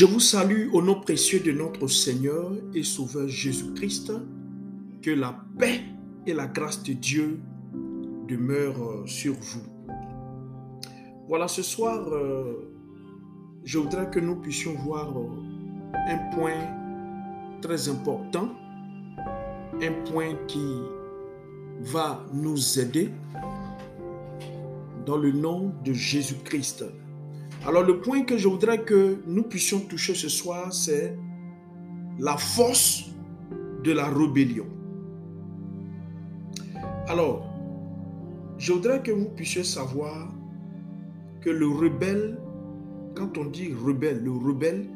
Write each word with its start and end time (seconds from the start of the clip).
Je 0.00 0.06
vous 0.06 0.18
salue 0.18 0.70
au 0.72 0.80
nom 0.80 0.98
précieux 0.98 1.40
de 1.40 1.52
notre 1.52 1.86
Seigneur 1.86 2.52
et 2.74 2.82
Sauveur 2.82 3.28
Jésus-Christ. 3.28 4.14
Que 5.02 5.10
la 5.10 5.38
paix 5.58 5.82
et 6.26 6.32
la 6.32 6.46
grâce 6.46 6.82
de 6.82 6.94
Dieu 6.94 7.38
demeurent 8.26 9.06
sur 9.06 9.34
vous. 9.34 9.60
Voilà, 11.28 11.48
ce 11.48 11.62
soir, 11.62 12.08
euh, 12.14 12.72
je 13.62 13.76
voudrais 13.76 14.08
que 14.08 14.18
nous 14.20 14.36
puissions 14.36 14.72
voir 14.72 15.12
euh, 15.18 15.26
un 16.08 16.34
point 16.34 16.66
très 17.60 17.90
important, 17.90 18.48
un 19.82 19.92
point 20.10 20.34
qui 20.48 20.78
va 21.80 22.24
nous 22.32 22.78
aider 22.78 23.10
dans 25.04 25.18
le 25.18 25.30
nom 25.30 25.74
de 25.84 25.92
Jésus-Christ. 25.92 26.86
Alors 27.66 27.82
le 27.82 28.00
point 28.00 28.22
que 28.22 28.38
je 28.38 28.48
voudrais 28.48 28.82
que 28.84 29.18
nous 29.26 29.42
puissions 29.42 29.80
toucher 29.80 30.14
ce 30.14 30.30
soir, 30.30 30.72
c'est 30.72 31.16
la 32.18 32.36
force 32.38 33.10
de 33.84 33.92
la 33.92 34.08
rébellion. 34.08 34.66
Alors, 37.06 37.46
je 38.56 38.72
voudrais 38.72 39.02
que 39.02 39.10
vous 39.10 39.28
puissiez 39.30 39.64
savoir 39.64 40.32
que 41.42 41.50
le 41.50 41.66
rebelle, 41.66 42.38
quand 43.14 43.36
on 43.36 43.44
dit 43.46 43.72
rebelle, 43.74 44.22
le 44.22 44.32
rebelle, 44.32 44.88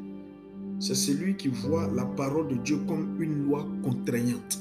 c'est 0.79 0.95
celui 0.95 1.35
qui 1.35 1.49
voit 1.49 1.87
la 1.93 2.05
parole 2.05 2.47
de 2.47 2.55
Dieu 2.55 2.77
comme 2.87 3.21
une 3.21 3.45
loi 3.45 3.65
contraignante. 3.83 4.59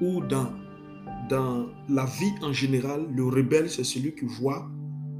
Ou 0.00 0.20
dans, 0.20 0.52
dans 1.28 1.66
la 1.88 2.04
vie 2.04 2.32
en 2.42 2.52
général, 2.52 3.06
le 3.14 3.24
rebelle, 3.24 3.68
c'est 3.68 3.84
celui 3.84 4.14
qui 4.14 4.26
voit 4.26 4.68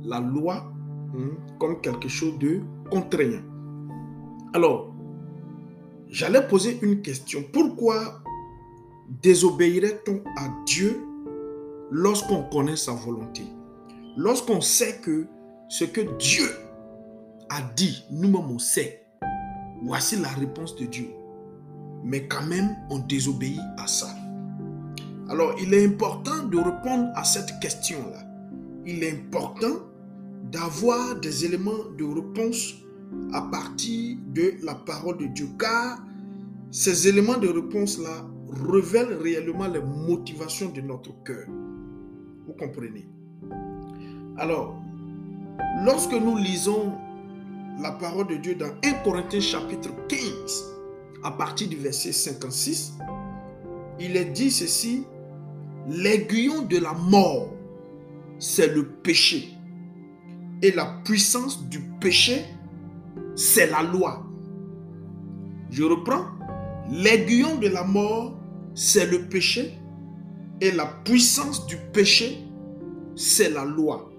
la 0.02 0.20
loi 0.20 0.72
hein, 1.14 1.30
comme 1.58 1.80
quelque 1.80 2.08
chose 2.08 2.38
de 2.38 2.60
contraignant. 2.90 3.42
Alors, 4.52 4.92
j'allais 6.08 6.46
poser 6.46 6.78
une 6.82 7.02
question. 7.02 7.44
Pourquoi 7.52 8.22
désobéirait-on 9.22 10.22
à 10.36 10.48
Dieu 10.66 11.00
lorsqu'on 11.90 12.44
connaît 12.44 12.76
sa 12.76 12.92
volonté? 12.92 13.42
Lorsqu'on 14.16 14.60
sait 14.60 14.98
que 15.00 15.26
ce 15.68 15.84
que 15.84 16.00
Dieu 16.18 16.48
a 17.48 17.62
dit, 17.76 18.04
nous-mêmes 18.10 18.50
on 18.50 18.58
sait. 18.58 19.06
Voici 19.82 20.16
la 20.16 20.28
réponse 20.28 20.76
de 20.76 20.86
Dieu. 20.86 21.10
Mais 22.02 22.26
quand 22.26 22.44
même, 22.46 22.76
on 22.90 22.98
désobéit 22.98 23.60
à 23.78 23.86
ça. 23.86 24.08
Alors, 25.28 25.54
il 25.60 25.72
est 25.74 25.86
important 25.86 26.44
de 26.44 26.58
répondre 26.58 27.08
à 27.14 27.24
cette 27.24 27.60
question-là. 27.60 28.18
Il 28.84 29.04
est 29.04 29.12
important 29.12 29.89
d'avoir 30.50 31.16
des 31.20 31.44
éléments 31.44 31.84
de 31.96 32.04
réponse 32.04 32.74
à 33.32 33.42
partir 33.42 34.16
de 34.28 34.54
la 34.62 34.74
parole 34.74 35.18
de 35.18 35.26
Dieu, 35.26 35.48
car 35.58 35.98
ces 36.70 37.08
éléments 37.08 37.38
de 37.38 37.48
réponse-là 37.48 38.26
révèlent 38.70 39.18
réellement 39.20 39.68
les 39.68 39.80
motivations 39.80 40.70
de 40.70 40.80
notre 40.80 41.12
cœur. 41.24 41.46
Vous 42.46 42.52
comprenez? 42.54 43.06
Alors, 44.36 44.80
Lorsque 45.84 46.12
nous 46.12 46.36
lisons 46.36 46.92
la 47.80 47.92
parole 47.92 48.26
de 48.26 48.36
Dieu 48.36 48.54
dans 48.54 48.70
1 48.84 48.92
Corinthiens 49.04 49.40
chapitre 49.40 49.90
15, 50.08 50.20
à 51.22 51.30
partir 51.30 51.68
du 51.68 51.76
verset 51.76 52.12
56, 52.12 52.94
il 53.98 54.16
est 54.16 54.26
dit 54.26 54.50
ceci, 54.50 55.04
l'aiguillon 55.88 56.62
de 56.62 56.78
la 56.78 56.92
mort, 56.92 57.54
c'est 58.38 58.68
le 58.68 58.86
péché. 58.86 59.54
Et 60.62 60.72
la 60.72 60.86
puissance 61.04 61.68
du 61.68 61.80
péché, 62.00 62.44
c'est 63.34 63.70
la 63.70 63.82
loi. 63.82 64.26
Je 65.70 65.84
reprends, 65.84 66.26
l'aiguillon 66.90 67.56
de 67.56 67.68
la 67.68 67.84
mort, 67.84 68.38
c'est 68.74 69.06
le 69.06 69.28
péché. 69.28 69.78
Et 70.60 70.70
la 70.72 70.86
puissance 70.86 71.66
du 71.66 71.76
péché, 71.92 72.44
c'est 73.16 73.50
la 73.50 73.64
loi. 73.64 74.10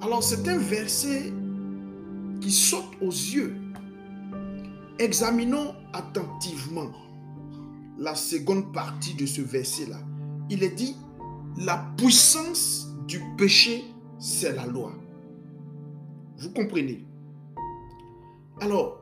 Alors 0.00 0.22
c'est 0.22 0.48
un 0.48 0.58
verset 0.58 1.32
qui 2.40 2.50
saute 2.50 2.84
aux 3.02 3.10
yeux. 3.10 3.54
Examinons 4.98 5.74
attentivement 5.92 6.90
la 7.98 8.14
seconde 8.14 8.72
partie 8.72 9.14
de 9.14 9.26
ce 9.26 9.42
verset-là. 9.42 9.98
Il 10.48 10.62
est 10.62 10.74
dit, 10.74 10.96
la 11.58 11.84
puissance 11.96 12.88
du 13.06 13.20
péché, 13.36 13.84
c'est 14.18 14.54
la 14.54 14.66
loi. 14.66 14.92
Vous 16.38 16.50
comprenez? 16.50 17.06
Alors, 18.60 19.00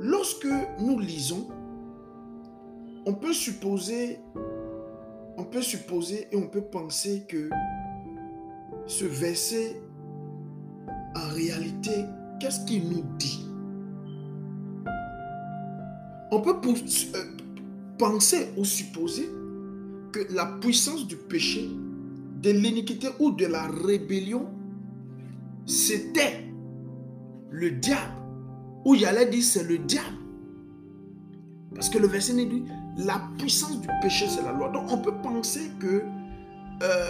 lorsque 0.00 0.48
nous 0.80 0.98
lisons, 0.98 1.48
on 3.06 3.14
peut 3.14 3.32
supposer, 3.32 4.18
on 5.36 5.44
peut 5.44 5.62
supposer 5.62 6.28
et 6.32 6.36
on 6.36 6.48
peut 6.48 6.64
penser 6.64 7.24
que 7.28 7.50
ce 8.86 9.04
verset, 9.04 9.80
en 11.16 11.28
réalité, 11.34 12.04
qu'est-ce 12.40 12.64
qu'il 12.64 12.88
nous 12.88 13.04
dit? 13.18 13.46
On 16.30 16.40
peut 16.40 16.56
euh, 16.64 17.36
penser 17.98 18.48
ou 18.56 18.64
supposer 18.64 19.28
que 20.12 20.20
la 20.32 20.46
puissance 20.60 21.06
du 21.06 21.16
péché, 21.16 21.68
de 22.44 22.50
l'iniquité 22.50 23.08
ou 23.18 23.30
de 23.30 23.46
la 23.46 23.66
rébellion, 23.86 24.46
c'était 25.66 26.44
le 27.50 27.70
diable. 27.70 28.12
Ou 28.84 28.94
il 28.94 29.06
allait 29.06 29.26
dire 29.26 29.42
c'est 29.42 29.64
le 29.64 29.78
diable. 29.78 30.18
Parce 31.74 31.88
que 31.88 31.98
le 31.98 32.06
verset 32.06 32.34
nous 32.34 32.44
dit, 32.44 32.64
la 32.98 33.22
puissance 33.38 33.80
du 33.80 33.88
péché, 34.02 34.26
c'est 34.28 34.42
la 34.42 34.52
loi. 34.52 34.68
Donc 34.68 34.92
on 34.92 34.98
peut 34.98 35.14
penser 35.22 35.70
que 35.80 36.02
euh, 36.82 37.06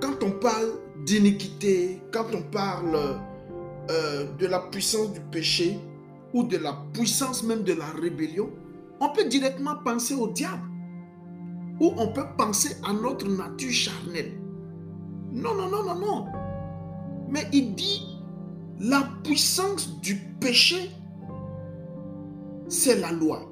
quand 0.00 0.22
on 0.24 0.30
parle 0.30 0.70
d'iniquité, 1.04 2.00
quand 2.10 2.26
on 2.34 2.42
parle 2.42 2.96
euh, 3.90 4.24
de 4.38 4.46
la 4.46 4.60
puissance 4.60 5.12
du 5.12 5.20
péché 5.20 5.78
ou 6.32 6.44
de 6.44 6.56
la 6.56 6.72
puissance 6.94 7.42
même 7.42 7.64
de 7.64 7.74
la 7.74 7.86
rébellion, 8.00 8.48
on 8.98 9.10
peut 9.10 9.24
directement 9.24 9.76
penser 9.84 10.14
au 10.14 10.28
diable. 10.28 10.69
Ou 11.80 11.94
on 11.96 12.08
peut 12.08 12.26
penser 12.36 12.76
à 12.84 12.92
notre 12.92 13.26
nature 13.26 13.72
charnelle. 13.72 14.32
Non, 15.32 15.54
non, 15.54 15.70
non, 15.70 15.82
non, 15.82 15.94
non. 15.94 16.26
Mais 17.30 17.46
il 17.52 17.74
dit 17.74 18.02
la 18.78 19.08
puissance 19.22 20.00
du 20.00 20.16
péché, 20.40 20.90
c'est 22.68 22.98
la 22.98 23.12
loi. 23.12 23.50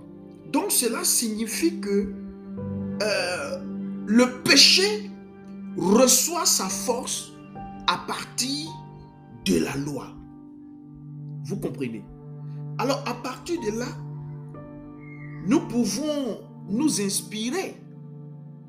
Donc 0.52 0.70
cela 0.70 1.04
signifie 1.04 1.80
que 1.80 2.12
euh, 3.02 3.58
le 4.06 4.42
péché 4.42 5.10
reçoit 5.76 6.46
sa 6.46 6.68
force 6.68 7.32
à 7.86 7.98
partir 8.06 8.68
de 9.44 9.58
la 9.58 9.76
loi. 9.76 10.08
Vous 11.44 11.56
comprenez? 11.56 12.04
Alors 12.78 13.02
à 13.06 13.14
partir 13.14 13.60
de 13.60 13.78
là, 13.78 13.86
nous 15.46 15.60
pouvons 15.68 16.40
nous 16.68 17.00
inspirer 17.00 17.76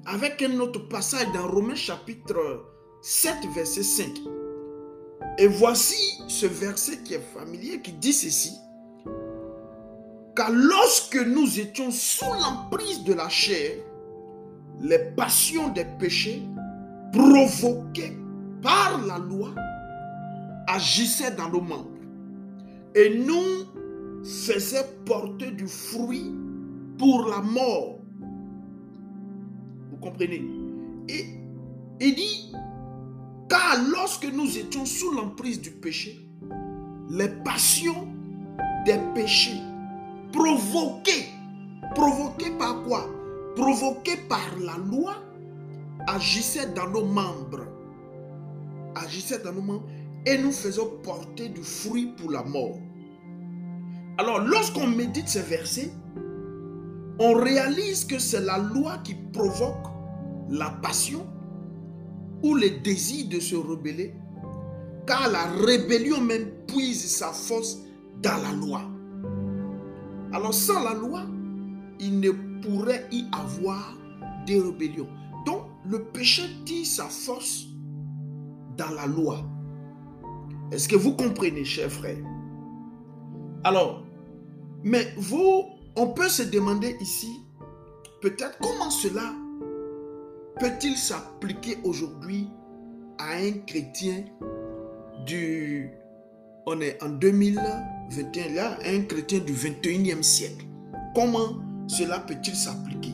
avec 0.06 0.42
un 0.42 0.60
autre 0.60 0.88
passage 0.88 1.28
dans 1.34 1.48
Romains 1.48 1.76
chapitre 1.76 2.66
7, 3.02 3.34
verset 3.54 3.84
5. 3.84 4.08
Et 5.38 5.48
voici 5.48 6.22
ce 6.28 6.46
verset 6.46 7.00
qui 7.04 7.14
est 7.14 7.34
familier 7.34 7.82
qui 7.82 7.94
dit 7.94 8.14
ceci. 8.14 8.54
Car 10.36 10.52
lorsque 10.52 11.18
nous 11.18 11.60
étions 11.60 11.92
sous 11.92 12.26
l'emprise 12.26 13.04
de 13.04 13.14
la 13.14 13.30
chair, 13.30 13.78
les 14.82 15.00
passions 15.16 15.70
des 15.70 15.86
péchés 16.00 16.44
provoqués 17.12 18.18
par 18.62 19.06
la 19.06 19.18
loi 19.18 19.54
agissait 20.68 21.32
dans 21.32 21.50
nos 21.50 21.62
membres 21.62 21.90
et 22.96 23.18
nous 23.18 23.66
faisait 24.24 24.86
porter 25.06 25.52
du 25.52 25.68
fruit 25.68 26.34
pour 26.98 27.28
la 27.28 27.40
mort. 27.42 27.99
Comprenez 30.02 30.42
Et 31.10 31.26
il 32.00 32.16
dit, 32.16 32.52
car 33.50 33.78
lorsque 33.92 34.32
nous 34.32 34.58
étions 34.58 34.86
sous 34.86 35.12
l'emprise 35.12 35.62
du 35.62 35.72
péché, 35.72 36.30
les 37.10 37.30
passions 37.44 38.08
des 38.86 39.00
péchés 39.14 39.60
provoquées, 40.32 41.28
provoquées 41.96 42.52
par 42.58 42.84
quoi? 42.84 43.10
Provoquées 43.56 44.18
par 44.30 44.58
la 44.62 44.78
loi, 44.78 45.16
agissait 46.08 46.68
dans 46.74 46.88
nos 46.88 47.06
membres. 47.06 47.66
Agissait 48.96 49.40
dans 49.40 49.54
nos 49.54 49.62
membres 49.62 49.88
et 50.26 50.38
nous 50.38 50.52
faisons 50.52 50.90
porter 51.04 51.50
du 51.50 51.64
fruit 51.64 52.14
pour 52.18 52.32
la 52.32 52.44
mort. 52.44 52.78
Alors, 54.18 54.40
lorsqu'on 54.40 54.88
médite 54.88 55.28
ces 55.28 55.42
versets, 55.42 55.92
on 57.20 57.34
réalise 57.36 58.06
que 58.06 58.18
c'est 58.20 58.42
la 58.42 58.58
loi 58.58 58.98
qui 59.04 59.16
provoque 59.34 59.88
la 60.50 60.70
passion 60.70 61.28
ou 62.42 62.56
le 62.56 62.82
désir 62.82 63.28
de 63.30 63.40
se 63.40 63.56
rebeller. 63.56 64.16
car 65.10 65.28
la 65.32 65.46
rébellion 65.66 66.22
même 66.22 66.52
puise 66.68 67.04
sa 67.04 67.32
force 67.32 67.80
dans 68.22 68.38
la 68.44 68.52
loi. 68.52 68.82
Alors 70.32 70.54
sans 70.54 70.84
la 70.84 70.94
loi, 70.94 71.24
il 72.00 72.20
ne 72.20 72.30
pourrait 72.62 73.08
y 73.12 73.26
avoir 73.32 73.98
de 74.48 74.62
rébellion. 74.62 75.08
Donc 75.48 75.64
le 75.84 76.04
péché 76.04 76.44
tire 76.64 76.86
sa 76.86 77.06
force 77.06 77.66
dans 78.78 78.92
la 78.92 79.08
loi. 79.08 79.44
Est-ce 80.72 80.88
que 80.88 80.96
vous 80.96 81.16
comprenez, 81.16 81.66
chers 81.66 81.92
frères? 81.92 82.24
Alors, 83.64 84.04
mais 84.84 85.08
vous, 85.18 85.66
on 86.00 86.08
peut 86.08 86.30
se 86.30 86.44
demander 86.44 86.96
ici, 87.02 87.42
peut-être 88.22 88.58
comment 88.62 88.90
cela 88.90 89.34
peut-il 90.58 90.96
s'appliquer 90.96 91.78
aujourd'hui 91.84 92.48
à 93.18 93.34
un 93.34 93.52
chrétien 93.68 94.24
du... 95.26 95.90
On 96.66 96.80
est 96.80 97.04
en 97.04 97.10
2021, 97.10 98.54
là, 98.54 98.78
un 98.86 99.02
chrétien 99.02 99.40
du 99.40 99.52
21e 99.52 100.24
siècle. 100.24 100.66
Comment 101.14 101.58
cela 101.88 102.20
peut-il 102.20 102.56
s'appliquer? 102.56 103.14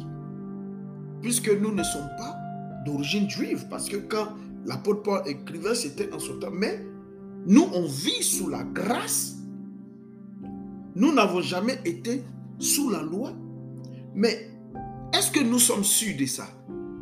Puisque 1.24 1.50
nous 1.50 1.72
ne 1.72 1.82
sommes 1.82 2.10
pas 2.20 2.38
d'origine 2.86 3.28
juive, 3.28 3.66
parce 3.68 3.90
que 3.90 3.98
quand 3.98 4.28
l'apôtre 4.64 5.02
Paul 5.02 5.22
écrivait, 5.26 5.74
c'était 5.74 6.14
en 6.14 6.20
son 6.20 6.38
temps. 6.38 6.52
Mais 6.52 6.86
nous, 7.48 7.68
on 7.74 7.88
vit 7.88 8.22
sous 8.22 8.48
la 8.48 8.64
grâce. 8.64 9.38
Nous 10.96 11.12
n'avons 11.14 11.42
jamais 11.42 11.80
été 11.84 12.22
sous 12.60 12.90
la 12.90 13.02
loi. 13.02 13.32
Mais 14.14 14.50
est-ce 15.14 15.32
que 15.32 15.42
nous 15.42 15.60
sommes 15.60 15.84
sûrs 15.84 16.18
de 16.18 16.26
ça? 16.26 16.48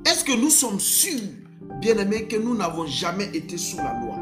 Est-ce 0.05 0.23
que 0.23 0.39
nous 0.39 0.49
sommes 0.49 0.79
sûrs, 0.79 1.19
bien-aimés, 1.81 2.27
que 2.27 2.35
nous 2.35 2.55
n'avons 2.55 2.85
jamais 2.85 3.25
été 3.35 3.57
sous 3.57 3.77
la 3.77 3.99
loi? 3.99 4.19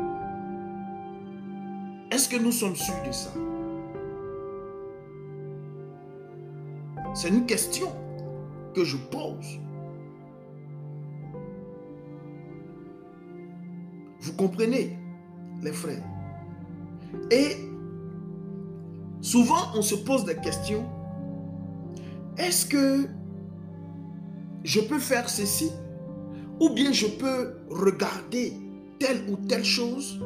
Est-ce 2.12 2.28
que 2.30 2.38
nous 2.38 2.52
sommes 2.52 2.76
sûrs 2.76 3.02
de 3.06 3.12
ça? 3.12 3.32
C'est 7.14 7.30
une 7.30 7.46
question 7.46 7.88
que 8.74 8.86
je 8.86 8.98
pose. 8.98 9.60
Vous 14.22 14.34
comprenez, 14.34 14.98
les 15.62 15.72
frères? 15.72 16.04
Et 17.32 17.58
souvent, 19.22 19.72
on 19.76 19.82
se 19.82 19.96
pose 19.96 20.26
des 20.26 20.36
questions. 20.36 20.86
Est-ce 22.42 22.66
que 22.66 23.08
je 24.64 24.82
peux 24.82 24.98
faire 24.98 25.30
ceci? 25.30 25.70
Ou 26.60 26.72
bien 26.72 26.92
je 26.92 27.06
peux 27.06 27.54
regarder 27.70 28.54
telle 28.98 29.30
ou 29.30 29.36
telle 29.48 29.64
chose? 29.64 30.20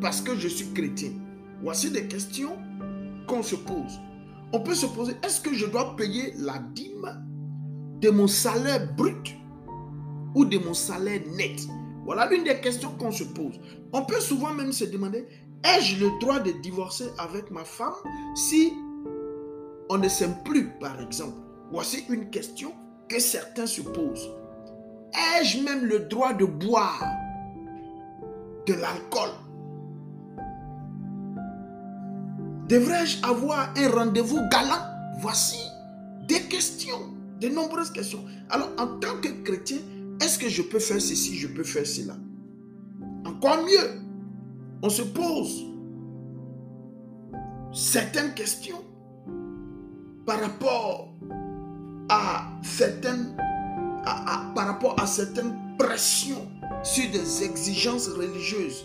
Parce 0.00 0.22
que 0.22 0.34
je 0.34 0.48
suis 0.48 0.72
chrétien 0.72 1.10
Voici 1.62 1.90
des 1.90 2.06
questions 2.06 2.56
qu'on 3.26 3.42
se 3.42 3.56
pose. 3.56 4.00
On 4.54 4.60
peut 4.60 4.74
se 4.74 4.86
poser, 4.86 5.12
est-ce 5.22 5.42
que 5.42 5.52
je 5.52 5.66
dois 5.66 5.94
payer 5.94 6.32
la 6.38 6.58
dîme 6.74 7.22
de 8.00 8.08
mon 8.08 8.26
salaire 8.26 8.90
brut 8.94 9.36
ou 10.34 10.46
de 10.46 10.56
mon 10.56 10.72
salaire 10.72 11.20
net? 11.36 11.68
Voilà 12.06 12.30
l'une 12.30 12.44
des 12.44 12.60
questions 12.60 12.92
qu'on 12.92 13.12
se 13.12 13.24
pose. 13.24 13.60
On 13.92 14.06
peut 14.06 14.20
souvent 14.20 14.54
même 14.54 14.72
se 14.72 14.86
demander, 14.86 15.26
ai-je 15.64 16.02
le 16.02 16.18
droit 16.20 16.40
de 16.40 16.52
divorcer 16.62 17.08
avec 17.18 17.50
ma 17.50 17.64
femme 17.64 17.92
si 18.34 18.72
on 19.88 19.98
ne 19.98 20.08
s'aime 20.08 20.36
plus, 20.44 20.70
par 20.80 21.00
exemple 21.00 21.34
Voici 21.70 22.04
une 22.08 22.30
question 22.30 22.72
que 23.08 23.20
certains 23.20 23.66
se 23.66 23.82
posent. 23.82 24.30
Ai-je 25.12 25.62
même 25.62 25.84
le 25.84 26.00
droit 26.00 26.32
de 26.32 26.46
boire 26.46 27.04
de 28.66 28.72
l'alcool? 28.74 29.30
Devrais-je 32.68 33.22
avoir 33.22 33.72
un 33.76 33.88
rendez-vous 33.88 34.40
galant? 34.50 34.82
Voici 35.20 35.58
des 36.26 36.40
questions, 36.42 37.14
de 37.40 37.48
nombreuses 37.48 37.90
questions. 37.90 38.24
Alors, 38.50 38.70
en 38.78 38.98
tant 38.98 39.20
que 39.22 39.28
chrétien, 39.42 39.78
est-ce 40.20 40.38
que 40.38 40.48
je 40.48 40.62
peux 40.62 40.78
faire 40.78 41.00
ceci, 41.00 41.36
je 41.36 41.48
peux 41.48 41.64
faire 41.64 41.86
cela? 41.86 42.14
Encore 43.24 43.62
mieux, 43.62 44.00
on 44.82 44.88
se 44.88 45.02
pose 45.02 45.64
certaines 47.72 48.34
questions 48.34 48.82
par 50.28 50.42
rapport 50.42 51.08
à 52.10 52.50
certaines, 52.62 53.34
par 54.54 54.66
rapport 54.66 55.00
à 55.00 55.06
certaines 55.06 55.56
pressions 55.78 56.46
sur 56.82 57.10
des 57.10 57.44
exigences 57.44 58.08
religieuses 58.08 58.84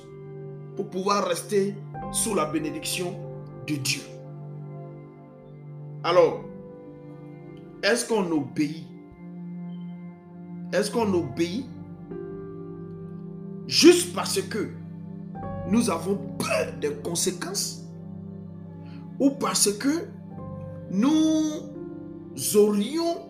pour 0.78 0.90
pouvoir 0.90 1.28
rester 1.28 1.76
sous 2.14 2.34
la 2.34 2.46
bénédiction 2.46 3.14
de 3.68 3.76
Dieu. 3.76 4.04
Alors, 6.06 6.46
est-ce 7.84 8.08
qu'on 8.08 8.32
obéit? 8.32 8.88
Est-ce 10.72 10.90
qu'on 10.90 11.14
obéit? 11.14 11.66
Juste 13.68 14.16
parce 14.16 14.42
que 14.42 14.70
nous 15.68 15.90
avons 15.90 16.16
peur 16.38 16.72
des 16.80 16.94
conséquences? 17.04 17.84
Ou 19.20 19.32
parce 19.32 19.74
que 19.74 20.08
nous 20.94 22.56
aurions 22.56 23.30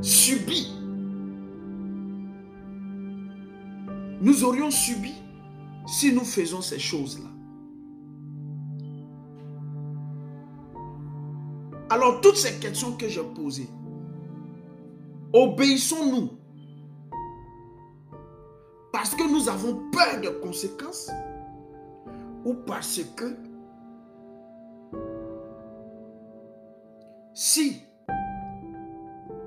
subi 0.00 0.72
nous 4.20 4.44
aurions 4.44 4.70
subi 4.70 5.12
si 5.86 6.12
nous 6.12 6.24
faisons 6.24 6.60
ces 6.60 6.78
choses-là. 6.78 7.28
Alors 11.88 12.20
toutes 12.20 12.36
ces 12.36 12.60
questions 12.60 12.92
que 12.92 13.08
j'ai 13.08 13.22
posées, 13.34 13.68
Obéissons-nous? 15.32 16.30
Parce 18.92 19.14
que 19.14 19.22
nous 19.30 19.48
avons 19.48 19.80
peur 19.92 20.20
des 20.20 20.32
conséquences 20.40 21.10
ou 22.44 22.54
parce 22.54 23.00
que 23.16 23.36
si 27.42 27.80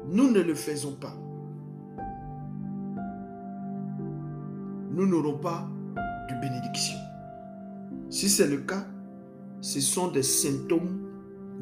nous 0.08 0.32
ne 0.32 0.40
le 0.40 0.56
faisons 0.56 0.94
pas, 0.94 1.16
nous 4.90 5.06
n'aurons 5.06 5.38
pas 5.38 5.70
de 6.28 6.42
bénédiction. 6.42 6.98
Si 8.10 8.30
c'est 8.30 8.48
le 8.48 8.62
cas, 8.62 8.88
ce 9.62 9.80
sont 9.80 10.08
des 10.08 10.24
symptômes 10.24 11.08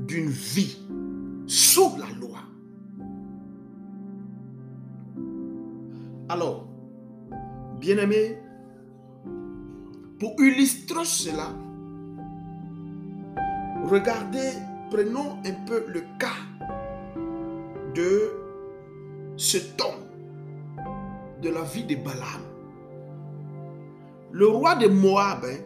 d'une 0.08 0.30
vie 0.30 0.78
sous 1.48 1.98
la 1.98 2.08
loi. 2.18 2.40
Alors, 6.30 6.66
bien-aimés, 7.78 8.38
pour 10.18 10.40
illustrer 10.40 11.04
cela, 11.04 11.50
regardez, 13.84 14.71
prenons 14.92 15.38
un 15.46 15.54
peu 15.66 15.86
le 15.88 16.02
cas 16.20 16.28
de 17.96 18.34
cet 19.38 19.82
homme 19.82 20.04
de 21.42 21.50
la 21.50 21.62
vie 21.62 21.86
de 21.86 21.96
Balaam. 21.96 22.42
Le 24.32 24.48
roi 24.48 24.76
de 24.76 24.88
Moab, 24.88 25.46
hein, 25.46 25.58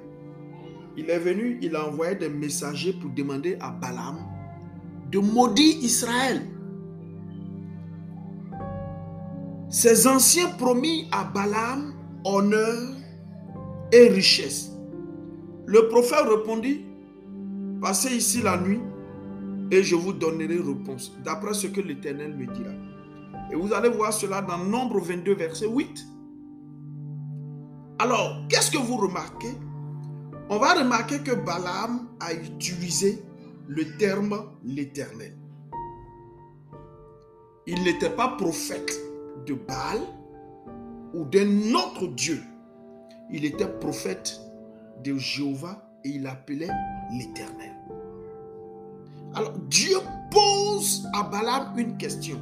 il 0.95 1.09
est 1.09 1.19
venu, 1.19 1.57
il 1.61 1.75
a 1.75 1.87
envoyé 1.87 2.15
des 2.15 2.29
messagers 2.29 2.93
pour 2.93 3.09
demander 3.09 3.57
à 3.59 3.71
Balaam 3.71 4.17
de 5.11 5.19
maudire 5.19 5.75
Israël. 5.81 6.41
Ses 9.69 10.07
anciens 10.07 10.49
promis 10.49 11.07
à 11.11 11.23
Balaam 11.23 11.93
honneur 12.23 12.93
et 13.91 14.07
richesse. 14.07 14.71
Le 15.65 15.87
prophète 15.87 16.27
répondit, 16.27 16.85
passez 17.81 18.15
ici 18.15 18.41
la 18.43 18.57
nuit 18.57 18.79
et 19.71 19.83
je 19.83 19.95
vous 19.95 20.13
donnerai 20.13 20.57
réponse, 20.57 21.11
d'après 21.23 21.53
ce 21.53 21.67
que 21.67 21.81
l'Éternel 21.81 22.35
me 22.35 22.45
dira. 22.45 22.71
Et 23.51 23.55
vous 23.55 23.73
allez 23.73 23.89
voir 23.89 24.13
cela 24.13 24.41
dans 24.41 24.57
Nombre 24.57 24.99
22, 24.99 25.33
verset 25.33 25.67
8. 25.67 26.05
Alors, 27.99 28.41
qu'est-ce 28.49 28.71
que 28.71 28.77
vous 28.77 28.97
remarquez? 28.97 29.53
On 30.49 30.59
va 30.59 30.73
remarquer 30.73 31.19
que 31.19 31.31
Balaam 31.31 32.07
a 32.19 32.33
utilisé 32.33 33.23
le 33.67 33.97
terme 33.97 34.51
l'Éternel. 34.63 35.35
Il 37.67 37.81
n'était 37.83 38.11
pas 38.11 38.35
prophète 38.37 38.93
de 39.47 39.55
Baal 39.55 39.99
ou 41.13 41.25
d'un 41.25 41.73
autre 41.73 42.07
Dieu. 42.07 42.39
Il 43.31 43.43
était 43.43 43.67
prophète 43.67 44.39
de 45.03 45.17
Jéhovah 45.17 45.89
et 46.03 46.09
il 46.09 46.27
appelait 46.27 46.69
l'Éternel. 47.11 47.74
Alors 49.35 49.53
Dieu 49.69 49.97
pose 50.31 51.07
à 51.13 51.23
Balaam 51.23 51.77
une 51.77 51.97
question. 51.97 52.39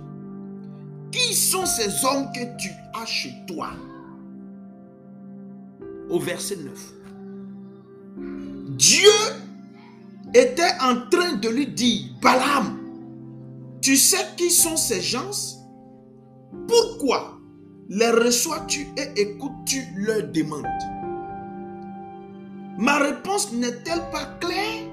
Qui 1.11 1.33
sont 1.33 1.65
ces 1.65 2.05
hommes 2.05 2.31
que 2.33 2.57
tu 2.57 2.69
as 2.93 3.05
chez 3.05 3.33
toi? 3.47 3.69
Au 6.09 6.19
verset 6.19 6.57
9. 6.57 6.93
Dieu 8.77 9.09
était 10.33 10.73
en 10.81 11.09
train 11.09 11.33
de 11.33 11.49
lui 11.49 11.67
dire, 11.67 12.09
Balaam, 12.21 12.77
tu 13.81 13.97
sais 13.97 14.25
qui 14.37 14.49
sont 14.49 14.77
ces 14.77 15.01
gens? 15.01 15.57
Pourquoi 16.67 17.39
les 17.89 18.11
reçois-tu 18.11 18.87
et 18.97 19.21
écoutes-tu 19.21 19.83
leurs 19.97 20.31
demandes? 20.31 20.65
Ma 22.77 22.97
réponse 22.99 23.51
n'est-elle 23.51 24.09
pas 24.11 24.25
claire? 24.39 24.92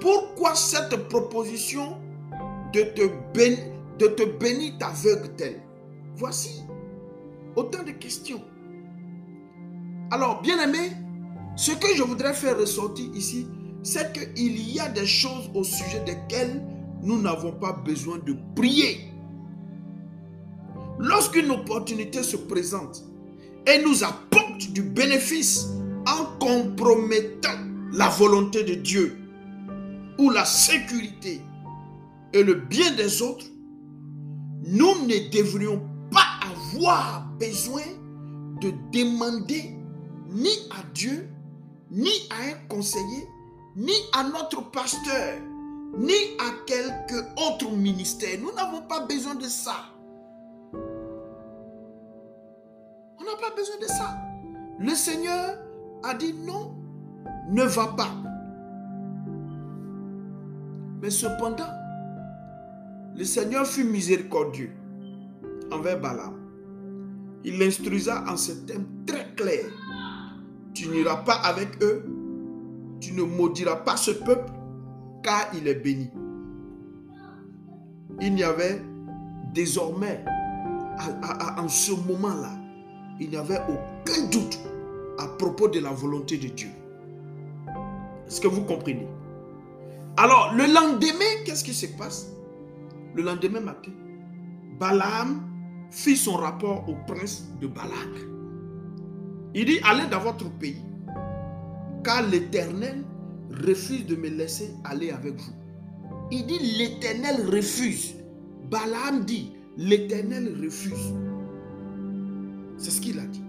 Pourquoi 0.00 0.54
cette 0.54 1.08
proposition 1.08 1.98
de 2.72 2.82
te, 2.82 3.02
bénir, 3.34 3.58
de 3.98 4.06
te 4.06 4.22
bénir 4.38 4.78
t'aveugle-t-elle? 4.78 5.60
Voici 6.16 6.62
autant 7.56 7.82
de 7.82 7.90
questions. 7.92 8.40
Alors, 10.10 10.40
bien 10.40 10.58
aimé, 10.62 10.92
ce 11.56 11.72
que 11.72 11.94
je 11.94 12.02
voudrais 12.02 12.34
faire 12.34 12.58
ressortir 12.58 13.06
ici, 13.14 13.46
c'est 13.82 14.12
qu'il 14.12 14.72
y 14.72 14.80
a 14.80 14.88
des 14.88 15.06
choses 15.06 15.50
au 15.54 15.64
sujet 15.64 16.02
desquelles 16.04 16.62
nous 17.02 17.20
n'avons 17.20 17.52
pas 17.52 17.72
besoin 17.72 18.18
de 18.18 18.36
prier. 18.54 19.12
Lorsqu'une 20.98 21.50
opportunité 21.50 22.22
se 22.22 22.36
présente 22.36 23.04
et 23.66 23.82
nous 23.82 24.04
apporte 24.04 24.70
du 24.72 24.82
bénéfice 24.82 25.68
en 26.06 26.38
compromettant 26.38 27.48
la 27.92 28.08
volonté 28.08 28.64
de 28.64 28.74
Dieu 28.74 29.19
la 30.28 30.44
sécurité 30.44 31.40
et 32.34 32.42
le 32.42 32.54
bien 32.54 32.92
des 32.96 33.22
autres, 33.22 33.46
nous 34.66 35.06
ne 35.06 35.30
devrions 35.32 35.80
pas 36.10 36.26
avoir 36.50 37.26
besoin 37.38 37.82
de 38.60 38.72
demander 38.92 39.74
ni 40.28 40.50
à 40.70 40.82
Dieu, 40.94 41.28
ni 41.90 42.10
à 42.30 42.50
un 42.50 42.66
conseiller, 42.68 43.26
ni 43.76 43.94
à 44.12 44.24
notre 44.24 44.70
pasteur, 44.70 45.40
ni 45.96 46.12
à 46.38 46.50
quelque 46.66 47.16
autre 47.36 47.70
ministère. 47.70 48.38
Nous 48.40 48.52
n'avons 48.52 48.82
pas 48.82 49.06
besoin 49.06 49.34
de 49.34 49.46
ça. 49.46 49.86
On 53.18 53.24
n'a 53.24 53.36
pas 53.40 53.54
besoin 53.56 53.78
de 53.80 53.86
ça. 53.86 54.18
Le 54.78 54.94
Seigneur 54.94 55.58
a 56.02 56.14
dit 56.14 56.34
non, 56.34 56.74
ne 57.50 57.64
va 57.64 57.88
pas. 57.88 58.10
Mais 61.00 61.10
cependant, 61.10 61.70
le 63.16 63.24
Seigneur 63.24 63.66
fut 63.66 63.84
miséricordieux 63.84 64.70
envers 65.72 66.00
Balaam. 66.00 66.36
Il 67.44 67.58
l'instruisa 67.58 68.24
en 68.28 68.36
ce 68.36 68.52
thème 68.52 68.86
très 69.06 69.34
clair. 69.34 69.64
Tu 70.74 70.88
n'iras 70.88 71.22
pas 71.24 71.34
avec 71.34 71.82
eux, 71.82 72.04
tu 73.00 73.12
ne 73.12 73.22
maudiras 73.22 73.76
pas 73.76 73.96
ce 73.96 74.10
peuple, 74.10 74.52
car 75.22 75.48
il 75.54 75.66
est 75.66 75.74
béni. 75.74 76.10
Il 78.20 78.34
n'y 78.34 78.44
avait 78.44 78.82
désormais, 79.54 80.24
en 81.56 81.68
ce 81.68 81.92
moment-là, 81.92 82.52
il 83.18 83.30
n'y 83.30 83.36
avait 83.36 83.60
aucun 83.68 84.28
doute 84.30 84.58
à 85.18 85.26
propos 85.26 85.68
de 85.68 85.80
la 85.80 85.90
volonté 85.90 86.36
de 86.36 86.48
Dieu. 86.48 86.70
Est-ce 88.26 88.40
que 88.40 88.48
vous 88.48 88.62
comprenez? 88.62 89.08
Alors, 90.16 90.52
le 90.54 90.66
lendemain, 90.72 91.44
qu'est-ce 91.44 91.64
qui 91.64 91.74
se 91.74 91.86
passe? 91.86 92.30
Le 93.14 93.22
lendemain 93.22 93.60
matin, 93.60 93.92
Balaam 94.78 95.42
fit 95.90 96.16
son 96.16 96.36
rapport 96.36 96.88
au 96.88 96.94
prince 97.06 97.48
de 97.60 97.66
Balak. 97.66 98.08
Il 99.54 99.64
dit, 99.64 99.80
allez 99.82 100.06
dans 100.06 100.20
votre 100.20 100.48
pays, 100.58 100.80
car 102.04 102.22
l'Éternel 102.28 103.04
refuse 103.66 104.06
de 104.06 104.14
me 104.14 104.28
laisser 104.28 104.74
aller 104.84 105.10
avec 105.10 105.34
vous. 105.40 105.52
Il 106.30 106.46
dit, 106.46 106.58
l'Éternel 106.78 107.46
refuse. 107.50 108.14
Balaam 108.70 109.24
dit, 109.24 109.52
l'Éternel 109.76 110.56
refuse. 110.62 111.14
C'est 112.76 112.90
ce 112.90 113.00
qu'il 113.00 113.18
a 113.18 113.24
dit. 113.24 113.42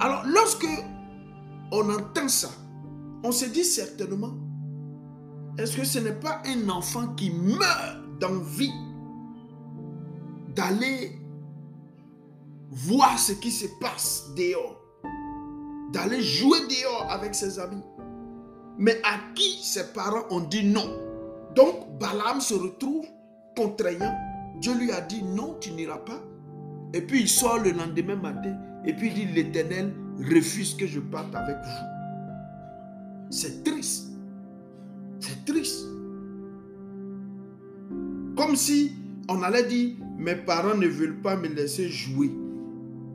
Alors, 0.00 0.24
lorsque 0.26 0.66
on 1.72 1.88
entend 1.90 2.28
ça, 2.28 2.50
on 3.22 3.32
se 3.32 3.46
dit 3.46 3.64
certainement, 3.64 4.34
est-ce 5.58 5.76
que 5.76 5.84
ce 5.84 5.98
n'est 5.98 6.12
pas 6.12 6.42
un 6.46 6.68
enfant 6.68 7.08
qui 7.14 7.30
meurt 7.30 8.18
d'envie 8.20 8.72
d'aller 10.54 11.18
voir 12.70 13.18
ce 13.18 13.32
qui 13.32 13.50
se 13.50 13.66
passe 13.80 14.30
dehors, 14.36 14.80
d'aller 15.92 16.20
jouer 16.20 16.58
dehors 16.68 17.10
avec 17.10 17.34
ses 17.34 17.58
amis, 17.58 17.82
mais 18.78 19.00
à 19.02 19.18
qui 19.34 19.58
ses 19.62 19.92
parents 19.92 20.24
ont 20.30 20.40
dit 20.40 20.64
non? 20.64 20.98
Donc 21.54 21.98
Balaam 21.98 22.40
se 22.40 22.54
retrouve 22.54 23.06
contraignant. 23.56 24.14
Dieu 24.60 24.74
lui 24.74 24.92
a 24.92 25.00
dit 25.00 25.22
non, 25.22 25.56
tu 25.60 25.72
n'iras 25.72 25.98
pas. 25.98 26.20
Et 26.92 27.00
puis 27.00 27.20
il 27.20 27.28
sort 27.28 27.58
le 27.58 27.72
lendemain 27.72 28.16
matin 28.16 28.56
et 28.84 28.92
puis 28.92 29.08
il 29.08 29.14
dit 29.14 29.26
l'Éternel 29.26 29.92
refuse 30.18 30.74
que 30.74 30.86
je 30.86 31.00
parte 31.00 31.34
avec 31.34 31.56
vous. 31.56 33.30
C'est 33.30 33.64
triste. 33.64 34.15
C'est 35.20 35.44
triste. 35.44 35.86
Comme 38.36 38.56
si 38.56 38.92
on 39.28 39.42
allait 39.42 39.64
dire 39.64 39.96
mes 40.18 40.36
parents 40.36 40.76
ne 40.76 40.86
veulent 40.86 41.20
pas 41.20 41.36
me 41.36 41.48
laisser 41.48 41.88
jouer. 41.88 42.30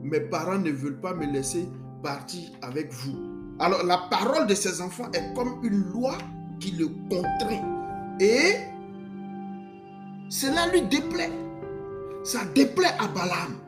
Mes 0.02 0.20
parents 0.20 0.58
ne 0.58 0.70
veulent 0.70 1.00
pas 1.00 1.14
me 1.14 1.26
laisser 1.26 1.66
partir 2.02 2.48
avec 2.62 2.92
vous. 2.92 3.16
Alors 3.58 3.84
la 3.84 3.98
parole 4.10 4.46
de 4.46 4.54
ces 4.54 4.80
enfants 4.80 5.10
est 5.12 5.34
comme 5.34 5.60
une 5.62 5.84
loi 5.92 6.16
qui 6.60 6.72
le 6.72 6.88
contraint. 7.08 8.16
Et 8.20 8.54
cela 10.28 10.68
lui 10.72 10.82
déplaît. 10.82 11.32
Ça 12.24 12.40
déplaît 12.54 12.94
à 12.98 13.08
Balaam. 13.08 13.58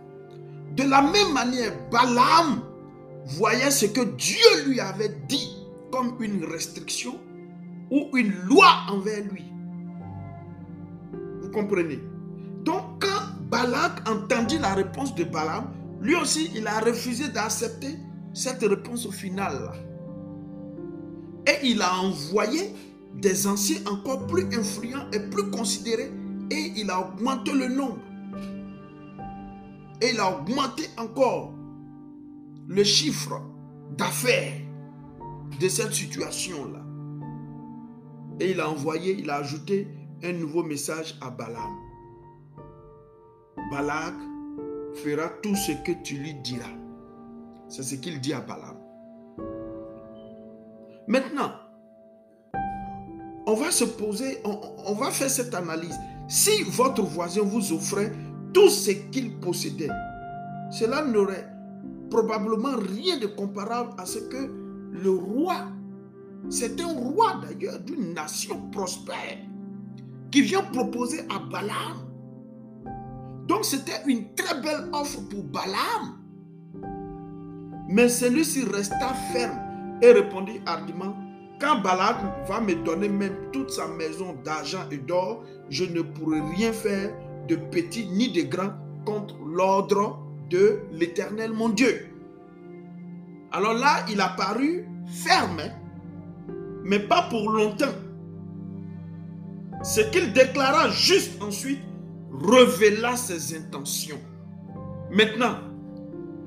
De 0.77 0.85
la 0.85 1.03
même 1.03 1.33
manière, 1.33 1.73
Balaam 1.91 2.63
voyait 3.27 3.71
ce 3.71 3.87
que 3.87 4.01
Dieu 4.17 4.67
lui 4.67 4.81
avait 4.81 5.17
dit 5.29 5.57
comme 5.91 6.17
une 6.21 6.45
restriction 6.45 7.19
ou 7.91 8.09
une 8.17 8.33
loi 8.49 8.67
envers 8.89 9.23
lui. 9.33 9.45
Vous 11.43 11.51
comprenez? 11.51 12.01
Donc 12.65 13.03
quand 13.03 13.49
Balak 13.51 14.09
entendit 14.09 14.59
la 14.59 14.75
réponse 14.75 15.15
de 15.15 15.25
Balaam, 15.25 15.73
lui 16.01 16.15
aussi, 16.15 16.51
il 16.55 16.67
a 16.67 16.81
refusé 16.81 17.29
d'accepter 17.29 17.99
cette 18.33 18.63
réponse 18.63 19.09
finale. 19.11 19.73
Et 21.47 21.69
il 21.69 21.81
a 21.83 21.95
envoyé 21.99 22.75
des 23.15 23.47
anciens 23.47 23.81
encore 23.91 24.27
plus 24.27 24.45
influents 24.57 25.11
et 25.13 25.21
plus 25.21 25.51
considérés 25.51 26.13
et 26.51 26.73
il 26.77 26.91
a 26.91 27.01
augmenté 27.01 27.53
le 27.53 27.69
nombre. 27.69 27.99
Et 30.01 30.11
il 30.13 30.21
a 30.21 30.37
augmenté 30.37 30.85
encore 30.99 31.55
le 32.67 32.85
chiffre 32.85 33.41
d'affaires 33.97 34.61
de 35.61 35.69
cette 35.69 35.93
situation-là. 35.93 36.84
Et 38.41 38.51
il 38.51 38.61
a 38.61 38.69
envoyé, 38.69 39.17
il 39.19 39.31
a 39.31 39.37
ajouté 39.37 39.89
un 40.23 40.33
nouveau 40.33 40.63
message 40.63 41.17
à 41.21 41.31
Balaam. 41.31 41.77
Balak 43.71 44.15
fera 44.95 45.29
tout 45.43 45.55
ce 45.55 45.73
que 45.85 45.93
tu 46.03 46.17
lui 46.17 46.35
diras. 46.35 46.67
C'est 47.69 47.83
ce 47.83 47.95
qu'il 47.97 48.21
dit 48.21 48.33
à 48.33 48.41
Balaam. 48.41 48.77
Maintenant, 51.07 51.53
on 53.47 53.55
va 53.55 53.71
se 53.71 53.85
poser, 53.85 54.39
on, 54.45 54.95
va 54.95 55.11
faire 55.11 55.29
cette 55.29 55.55
analyse. 55.55 55.99
Si 56.29 56.63
votre 56.63 57.03
voisin 57.03 57.43
vous 57.43 57.73
offrait 57.73 58.13
tout 58.55 58.71
ce 58.71 58.91
qu'il 58.91 59.39
possédait, 59.39 59.91
cela 60.71 61.05
n'aurait 61.05 61.47
probablement 62.11 62.77
rien 62.77 63.19
de 63.19 63.27
comparable 63.27 63.91
à 63.99 64.07
ce 64.07 64.19
que 64.19 64.51
le 64.93 65.11
roi, 65.11 65.67
c'est 66.51 66.81
un 66.81 66.93
roi 66.93 67.41
d'ailleurs 67.43 67.81
d'une 67.81 68.15
nation 68.15 68.71
prospère, 68.71 69.39
qui 70.31 70.43
vient 70.43 70.63
proposer 70.63 71.21
à 71.31 71.39
Balaam 71.39 72.05
donc 73.47 73.65
c'était 73.65 74.01
une 74.07 74.35
très 74.35 74.61
belle 74.61 74.89
offre 74.93 75.21
pour 75.29 75.45
Balaam. 75.45 76.19
Mais 77.89 78.09
celui-ci 78.09 78.65
resta 78.65 79.13
ferme 79.33 79.59
et 80.01 80.13
répondit 80.13 80.61
hardiment, 80.67 81.15
quand 81.61 81.81
Balaam 81.83 82.17
va 82.49 82.61
me 82.61 82.75
donner 82.85 83.09
même 83.09 83.37
toute 83.53 83.71
sa 83.71 83.87
maison 83.87 84.35
d'argent 84.45 84.85
et 84.91 84.97
d'or, 84.97 85.45
je 85.69 85.85
ne 85.85 86.01
pourrai 86.01 86.41
rien 86.57 86.73
faire 86.73 87.15
de 87.49 87.57
petit 87.57 88.07
ni 88.07 88.33
de 88.33 88.43
grand 88.43 88.73
contre 89.05 89.37
l'ordre 89.45 90.19
de 90.49 90.81
l'Éternel 90.93 91.53
mon 91.53 91.69
Dieu. 91.69 92.09
Alors 93.53 93.75
là, 93.75 94.05
il 94.11 94.21
a 94.21 94.31
paru 94.31 94.89
ferme, 95.07 95.61
mais 96.85 97.01
pas 97.01 97.23
pour 97.23 97.51
longtemps. 97.51 97.95
Ce 99.83 100.01
qu'il 100.01 100.33
déclara 100.33 100.91
juste 100.91 101.43
ensuite 101.43 101.81
révéla 102.33 103.17
ses 103.17 103.57
intentions. 103.57 104.21
Maintenant, 105.11 105.57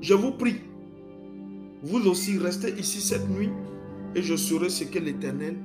je 0.00 0.14
vous 0.14 0.32
prie, 0.32 0.60
vous 1.82 2.06
aussi 2.06 2.38
restez 2.38 2.72
ici 2.78 3.00
cette 3.00 3.28
nuit 3.28 3.50
et 4.14 4.22
je 4.22 4.36
saurai 4.36 4.70
ce 4.70 4.84
que 4.84 4.98
l'Éternel 4.98 5.56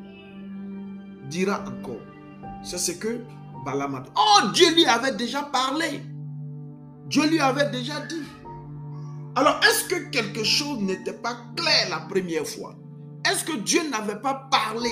dira 1.30 1.63
encore. 1.68 2.01
C'est 2.63 2.77
ce 2.77 2.92
que 2.92 3.20
Balaam 3.65 3.96
a. 3.96 4.03
Oh, 4.15 4.48
Dieu 4.53 4.74
lui 4.74 4.86
avait 4.86 5.15
déjà 5.15 5.44
parlé. 5.44 6.01
Dieu 7.08 7.27
lui 7.30 7.39
avait 7.39 7.70
déjà 7.70 8.00
dit. 8.08 8.24
Alors, 9.36 9.60
est-ce 9.63 9.89
que 9.89 10.10
quelque 10.12 10.44
chose 10.44 10.80
n'était 10.80 11.13
pas 11.13 11.38
clair 11.56 11.89
la 11.89 12.00
première 12.01 12.46
fois? 12.46 12.75
Est-ce 13.30 13.46
que 13.46 13.58
Dieu 13.58 13.82
n'avait 13.89 14.20
pas 14.22 14.48
parlé 14.51 14.92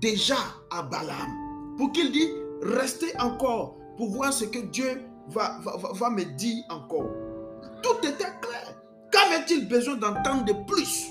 déjà 0.00 0.36
à 0.70 0.82
Balaam 0.82 1.76
pour 1.76 1.92
qu'il 1.92 2.10
dise, 2.12 2.30
restez 2.62 3.18
encore 3.20 3.76
pour 3.96 4.10
voir 4.10 4.32
ce 4.32 4.44
que 4.44 4.58
Dieu 4.58 5.02
va, 5.28 5.60
me 6.10 6.24
dire 6.36 6.64
encore? 6.70 7.10
Tout 7.82 7.98
était 8.06 8.24
clair. 8.40 8.76
Qu'avait-il 9.12 9.68
besoin 9.68 9.96
d'entendre 9.96 10.44
de 10.44 10.52
plus? 10.66 11.08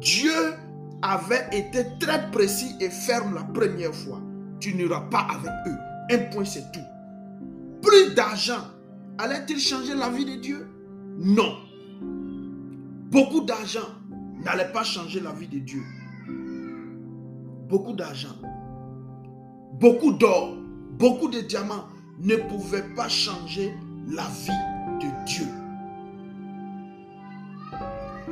Dieu 0.00 0.54
avait 1.02 1.48
été 1.52 1.86
très 2.00 2.30
précis 2.30 2.74
et 2.80 2.90
ferme 2.90 3.34
la 3.34 3.44
première 3.44 3.94
fois. 3.94 4.20
Tu 4.60 4.74
n'iras 4.74 5.02
pas 5.10 5.26
avec 5.30 5.52
eux. 5.66 5.76
Un 6.10 6.30
point, 6.30 6.44
c'est 6.44 6.70
tout. 6.72 6.80
Plus 7.82 8.14
d'argent. 8.14 8.64
Allait-il 9.18 9.58
changer 9.58 9.94
la 9.94 10.08
vie 10.10 10.24
de 10.24 10.40
Dieu? 10.40 10.68
Non. 11.18 11.56
Beaucoup 13.10 13.40
d'argent 13.42 13.88
n'allait 14.46 14.72
pas 14.72 14.84
changer 14.84 15.20
la 15.20 15.32
vie 15.32 15.48
de 15.48 15.58
Dieu. 15.58 15.82
Beaucoup 17.68 17.94
d'argent. 17.94 18.36
Beaucoup 19.74 20.12
d'or. 20.12 20.56
Beaucoup 20.98 21.28
de 21.28 21.40
diamants 21.40 21.86
ne 22.20 22.36
pouvaient 22.36 22.88
pas 22.94 23.08
changer 23.08 23.74
la 24.08 24.22
vie 24.22 25.04
de 25.04 25.26
Dieu. 25.26 25.46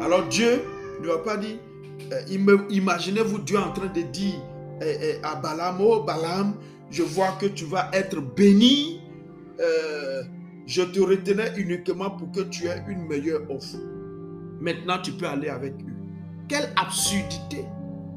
Alors 0.00 0.26
Dieu 0.28 0.62
ne 1.02 1.08
va 1.08 1.18
pas 1.18 1.36
dire, 1.36 1.58
euh, 2.12 2.64
imaginez-vous 2.70 3.38
Dieu 3.40 3.58
en 3.58 3.72
train 3.72 3.86
de 3.86 4.02
dire 4.02 4.40
euh, 4.82 4.94
euh, 5.02 5.18
à 5.22 5.34
Balaam, 5.36 5.76
oh 5.80 6.04
Balaam, 6.04 6.54
je 6.90 7.02
vois 7.02 7.32
que 7.40 7.46
tu 7.46 7.64
vas 7.64 7.90
être 7.92 8.20
béni. 8.20 9.00
je 10.66 10.82
te 10.82 11.00
retenais 11.00 11.52
uniquement 11.56 12.10
pour 12.10 12.30
que 12.32 12.40
tu 12.42 12.66
aies 12.66 12.82
une 12.88 13.06
meilleure 13.06 13.42
offre. 13.50 13.76
Maintenant, 14.60 14.98
tu 15.02 15.12
peux 15.12 15.26
aller 15.26 15.48
avec 15.48 15.74
eux. 15.74 15.93
Quelle 16.48 16.72
absurdité. 16.76 17.64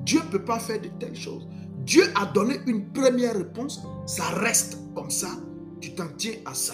Dieu 0.04 0.20
ne 0.20 0.32
peut 0.32 0.44
pas 0.44 0.60
faire 0.60 0.82
de 0.82 0.88
telles 1.00 1.16
choses. 1.16 1.48
Dieu 1.86 2.04
a 2.16 2.26
donné 2.26 2.60
une 2.66 2.92
première 2.92 3.36
réponse, 3.36 3.82
ça 4.06 4.26
reste 4.36 4.80
comme 4.96 5.10
ça. 5.10 5.30
Tu 5.80 5.94
t'en 5.96 6.08
tiens 6.18 6.34
à 6.46 6.54
ça. 6.54 6.74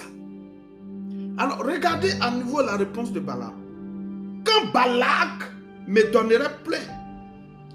Alors, 1.37 1.59
regardez 1.59 2.11
à 2.21 2.31
nouveau 2.31 2.61
la 2.61 2.77
réponse 2.77 3.11
de 3.11 3.19
Balaam. 3.19 3.53
Quand 4.45 4.71
Balak 4.73 5.51
me 5.87 6.11
donnerait 6.11 6.63
plein 6.63 6.77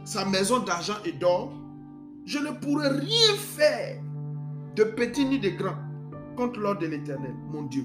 sa 0.04 0.24
maison 0.24 0.60
d'argent 0.60 0.96
et 1.04 1.12
d'or, 1.12 1.52
je 2.24 2.38
ne 2.38 2.50
pourrais 2.50 2.88
rien 2.88 3.34
faire 3.36 4.00
de 4.76 4.84
petit 4.84 5.24
ni 5.24 5.38
de 5.38 5.50
grand 5.50 5.76
contre 6.36 6.60
l'ordre 6.60 6.80
de 6.80 6.86
l'Éternel, 6.86 7.34
mon 7.52 7.62
Dieu. 7.62 7.84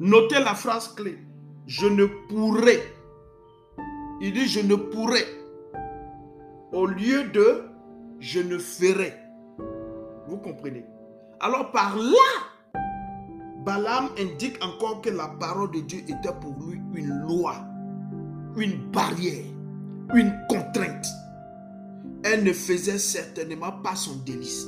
Notez 0.00 0.40
la 0.40 0.54
phrase 0.54 0.88
clé. 0.94 1.18
Je 1.66 1.86
ne 1.86 2.06
pourrais. 2.28 2.82
Il 4.20 4.32
dit 4.32 4.46
je 4.46 4.60
ne 4.60 4.76
pourrais. 4.76 5.26
Au 6.72 6.86
lieu 6.86 7.24
de 7.24 7.64
je 8.20 8.40
ne 8.40 8.58
ferai. 8.58 9.14
Vous 10.28 10.38
comprenez? 10.38 10.84
Alors 11.40 11.70
par 11.72 11.96
là, 11.96 12.80
Balaam 13.64 14.08
indique 14.18 14.62
encore 14.64 15.00
que 15.00 15.10
la 15.10 15.28
parole 15.28 15.70
de 15.70 15.80
Dieu 15.80 16.00
était 16.00 16.32
pour 16.40 16.54
lui 16.60 16.80
une 16.94 17.20
loi, 17.26 17.56
une 18.56 18.90
barrière, 18.90 19.44
une 20.14 20.32
contrainte. 20.48 21.06
Elle 22.22 22.44
ne 22.44 22.52
faisait 22.52 22.98
certainement 22.98 23.72
pas 23.82 23.94
son 23.94 24.16
délice. 24.24 24.66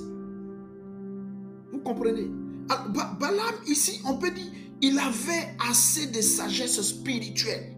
Vous 1.72 1.78
comprenez? 1.80 2.30
Ah, 2.68 2.84
Balaam, 3.18 3.54
ici, 3.66 4.02
on 4.06 4.16
peut 4.18 4.30
dire, 4.30 4.50
il 4.82 4.98
avait 4.98 5.54
assez 5.70 6.08
de 6.08 6.20
sagesse 6.20 6.80
spirituelle 6.82 7.75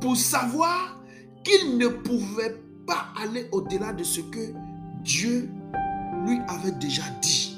pour 0.00 0.16
savoir 0.16 1.00
qu'il 1.44 1.78
ne 1.78 1.88
pouvait 1.88 2.56
pas 2.86 3.08
aller 3.20 3.48
au-delà 3.52 3.92
de 3.92 4.04
ce 4.04 4.20
que 4.20 4.52
Dieu 5.02 5.48
lui 6.26 6.38
avait 6.48 6.72
déjà 6.72 7.02
dit. 7.20 7.56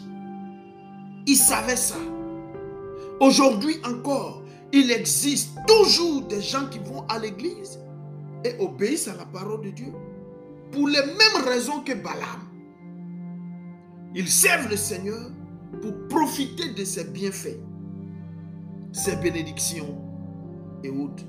Il 1.27 1.37
savait 1.37 1.77
ça. 1.77 1.97
Aujourd'hui 3.21 3.77
encore, 3.85 4.43
il 4.73 4.91
existe 4.91 5.59
toujours 5.67 6.23
des 6.23 6.41
gens 6.41 6.67
qui 6.69 6.79
vont 6.79 7.07
à 7.09 7.19
l'église 7.19 7.79
et 8.45 8.55
obéissent 8.61 9.09
à 9.09 9.17
la 9.17 9.25
parole 9.25 9.63
de 9.63 9.71
Dieu 9.71 9.93
pour 10.71 10.89
les 10.89 11.01
mêmes 11.01 11.45
raisons 11.47 11.81
que 11.81 11.93
Balaam. 11.95 12.49
Ils 14.15 14.29
servent 14.29 14.71
le 14.71 14.77
Seigneur 14.77 15.31
pour 15.83 16.09
profiter 16.09 16.71
de 16.71 16.85
ses 16.85 17.05
bienfaits, 17.05 17.61
ses 18.93 19.17
bénédictions 19.17 19.99
et 20.83 20.91
autres 20.91 21.25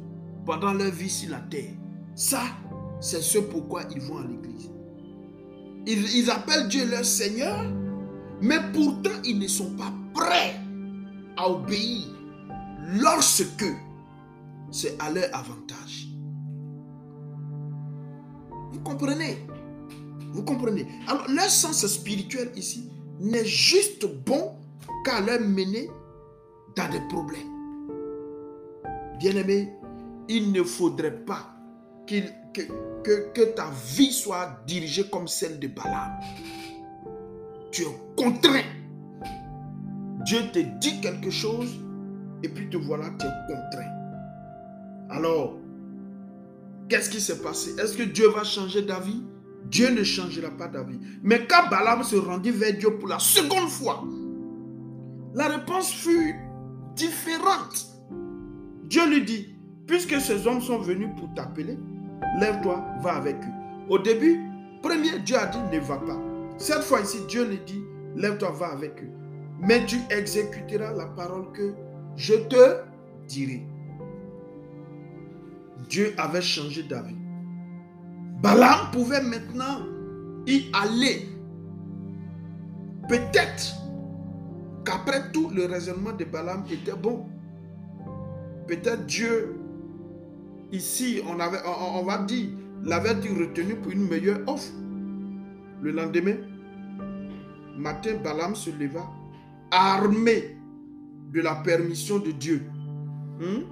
pendant 0.46 0.74
leur 0.74 0.92
vie 0.92 1.10
sur 1.10 1.32
la 1.32 1.40
terre. 1.40 1.72
Ça, 2.16 2.42
c'est 3.00 3.22
ce 3.22 3.40
pourquoi 3.40 3.84
ils 3.96 4.02
vont 4.02 4.18
à 4.18 4.24
l'église. 4.24 4.70
Ils, 5.86 6.30
appellent 6.30 6.68
Dieu 6.68 6.86
leur 6.90 7.06
Seigneur, 7.06 7.66
mais 8.42 8.60
pourtant 8.74 9.22
ils 9.24 9.40
ne 9.40 9.48
sont 9.48 9.72
pas 9.72 9.92
prêts 10.14 10.56
à 11.38 11.50
obéir 11.50 12.06
lorsque 13.02 13.66
c'est 14.72 15.02
à 15.02 15.10
leur 15.10 15.34
avantage. 15.34 16.10
Vous 18.72 18.80
comprenez? 18.82 19.38
Vous 20.34 20.44
comprenez? 20.44 20.88
Alors, 21.08 21.28
leur 21.30 21.50
sens 21.50 21.86
spirituel 21.88 22.52
ici 22.56 22.90
n'est 23.20 23.46
juste 23.46 24.06
bon 24.26 24.52
qu'à 25.04 25.22
leur 25.22 25.40
mener 25.40 25.90
dans 26.76 26.90
des 26.90 27.02
problèmes. 27.08 27.48
Bien-aimé, 29.20 29.74
il 30.30 30.52
ne 30.54 30.64
faudrait 30.64 31.26
pas 31.26 31.54
que, 32.08 32.16
que, 33.04 33.44
ta 33.56 33.70
vie 33.96 34.14
soit 34.14 34.62
dirigée 34.66 35.10
comme 35.10 35.28
celle 35.28 35.60
de 35.60 35.68
Balaam. 35.68 36.14
Tu 37.72 37.82
es 37.82 37.98
contraint. 38.16 38.64
Dieu 40.26 40.40
te 40.54 40.60
dit 40.80 41.02
quelque 41.02 41.30
chose 41.30 41.80
et 42.44 42.50
puis 42.50 42.70
te 42.70 42.78
voilà, 42.78 43.10
tu 43.20 43.26
es 43.26 43.54
contraint. 43.54 43.92
Alors, 45.10 45.60
Qu'est-ce 46.90 47.12
qui 47.12 47.22
s'est 47.22 47.40
passé? 47.40 47.76
Est-ce 47.80 47.96
que 47.96 48.02
Dieu 48.02 48.30
va 48.30 48.44
changer 48.44 48.82
d'avis 48.82 49.22
Dieu 49.66 49.92
ne 49.92 50.04
changera 50.04 50.50
pas 50.50 50.68
d'avis. 50.68 51.00
Mais 51.22 51.46
quand 51.46 51.70
Balaam 51.70 52.04
se 52.04 52.16
rendit 52.16 52.50
vers 52.50 52.76
Dieu 52.76 52.98
pour 52.98 53.08
la 53.08 53.20
seconde 53.20 53.70
fois, 53.70 54.04
la 55.36 55.48
réponse 55.48 55.92
fut 55.92 56.36
différente. 56.96 57.88
Dieu 58.86 59.08
lui 59.08 59.24
dit, 59.24 59.59
puisque 59.90 60.22
ces 60.22 60.46
hommes 60.46 60.62
sont 60.62 60.78
venus 60.78 61.10
pour 61.18 61.34
t'appeler, 61.34 61.76
lève-toi, 62.40 62.86
va 63.02 63.16
avec 63.16 63.36
eux. 63.38 63.90
Au 63.90 63.98
début, 63.98 64.40
premier, 64.84 65.18
Dieu 65.26 65.36
a 65.36 65.48
dit, 65.48 65.58
ne 65.74 65.80
va 65.80 65.98
pas. 65.98 66.18
Cette 66.60 66.84
fois-ci, 66.84 67.18
Dieu 67.28 67.44
lui 67.46 67.60
dit, 67.66 67.82
lève-toi, 68.16 68.52
va 68.52 68.68
avec 68.68 69.02
eux. 69.02 69.10
Mais 69.60 69.84
tu 69.88 69.98
exécuteras 70.12 70.94
la 70.94 71.08
parole 71.08 71.52
que 71.54 71.74
je 72.16 72.36
te 72.36 72.84
dirai. 73.28 73.66
Dieu 75.90 76.14
avait 76.20 76.44
changé 76.44 76.84
d'avis. 76.84 77.18
Balaam 78.44 78.92
pouvait 78.92 79.24
maintenant 79.24 79.88
y 80.46 80.70
aller. 80.72 81.28
Peut-être 83.08 83.74
qu'après 84.86 85.32
tout, 85.32 85.50
le 85.50 85.66
raisonnement 85.66 86.12
de 86.12 86.26
Balaam 86.26 86.64
était 86.70 86.96
bon. 86.96 87.26
Peut-être 88.68 89.08
Dieu, 89.08 89.59
ici, 90.72 91.22
on, 91.28 91.40
avait, 91.40 91.60
on, 91.66 92.04
va 92.04 92.20
dire, 92.20 92.50
l'avait-il 92.84 93.32
retenu 93.32 93.76
pour 93.76 93.92
une 93.92 94.08
meilleure 94.08 94.42
offre? 94.48 94.72
Le 95.82 95.92
lendemain, 95.92 96.36
matin, 97.78 98.18
Balaam 98.24 98.56
se 98.56 98.70
leva, 98.70 99.10
armé 99.72 100.58
de 101.32 101.42
la 101.42 101.56
permission 101.56 102.20
de 102.20 102.32
Dieu. 102.32 102.64
Hmm? 103.40 103.64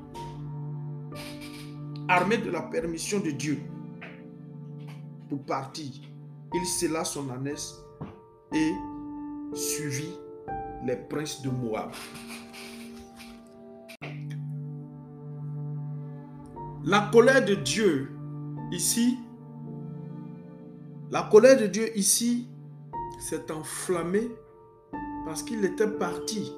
armé 2.07 2.37
de 2.37 2.49
la 2.49 2.61
permission 2.61 3.19
de 3.19 3.31
Dieu 3.31 3.59
pour 5.29 5.43
partir. 5.43 5.91
Il 6.53 6.65
scella 6.65 7.03
son 7.03 7.29
ânesse 7.29 7.75
et 8.53 8.71
suivit 9.53 10.13
les 10.85 10.95
princes 10.95 11.41
de 11.41 11.49
Moab. 11.49 11.91
La 16.87 17.09
colère 17.11 17.43
de 17.43 17.53
Dieu 17.53 18.09
ici, 18.71 19.19
la 21.11 21.23
colère 21.23 21.59
de 21.59 21.67
Dieu 21.67 21.97
ici 21.97 22.47
s'est 23.19 23.51
enflammée 23.51 24.29
parce 25.25 25.43
qu'il 25.43 25.65
était 25.65 25.89
parti. 25.89 26.53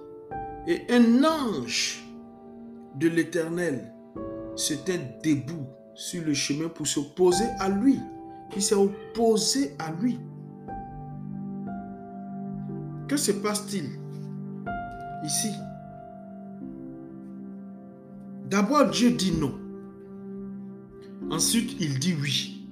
Et 0.67 0.81
un 0.91 1.23
ange 1.23 2.07
de 2.93 3.07
l'Éternel 3.07 3.91
s'était 4.55 4.99
debout 5.23 5.65
sur 5.95 6.23
le 6.23 6.35
chemin 6.35 6.69
pour 6.69 6.85
s'opposer 6.85 7.47
à 7.59 7.67
lui. 7.67 7.99
Il 8.55 8.61
s'est 8.61 8.75
opposé 8.75 9.75
à 9.79 9.91
lui. 9.99 10.19
Que 13.07 13.17
se 13.17 13.31
passe-t-il 13.31 13.89
ici? 15.25 15.49
D'abord, 18.45 18.91
Dieu 18.91 19.09
dit 19.09 19.31
non. 19.31 19.68
Ensuite, 21.31 21.75
il 21.79 21.99
dit 21.99 22.15
oui. 22.21 22.67